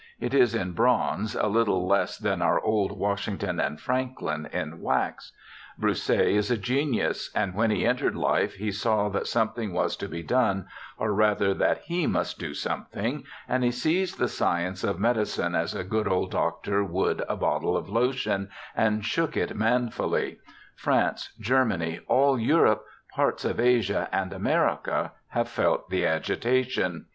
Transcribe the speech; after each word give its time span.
It 0.19 0.33
is 0.33 0.55
in 0.55 0.71
bronze, 0.73 1.35
a 1.35 1.45
little 1.45 1.85
less 1.87 2.17
than 2.17 2.41
our 2.41 2.59
old 2.61 2.91
Washington 2.91 3.59
and 3.59 3.79
Franklin 3.79 4.47
AN 4.47 4.47
ALABAMA 4.47 4.49
STUDENT 4.49 4.73
9 4.73 4.73
in 4.73 4.81
wax. 4.81 5.31
Broussais 5.79 6.35
is 6.37 6.49
a 6.49 6.57
genius, 6.57 7.29
and 7.35 7.53
when 7.53 7.69
he 7.69 7.85
entered 7.85 8.15
life 8.15 8.55
he 8.55 8.71
saw 8.71 9.09
that 9.09 9.27
something 9.27 9.73
was 9.73 9.95
to 9.97 10.07
be 10.09 10.23
done, 10.23 10.65
or 10.97 11.13
rather 11.13 11.53
that 11.53 11.81
he 11.85 12.07
must 12.07 12.39
do 12.39 12.55
something, 12.55 13.25
and 13.47 13.63
he 13.63 13.69
seized 13.69 14.17
the 14.17 14.27
science 14.27 14.83
of 14.83 14.99
medi 14.99 15.21
cine 15.21 15.55
as 15.55 15.75
a 15.75 15.83
good 15.83 16.07
old 16.07 16.31
doctor 16.31 16.83
would 16.83 17.23
a 17.29 17.35
bottle 17.35 17.77
of 17.77 17.87
lotion, 17.87 18.49
and 18.75 19.05
shook 19.05 19.37
it 19.37 19.55
manfully; 19.55 20.39
France, 20.75 21.29
Germany, 21.39 21.99
all 22.07 22.39
Europe, 22.39 22.85
parts 23.13 23.45
of 23.45 23.59
Asia, 23.59 24.09
and 24.11 24.33
America 24.33 25.11
have 25.27 25.47
felt 25.47 25.91
the 25.91 26.07
agitation. 26.07 27.05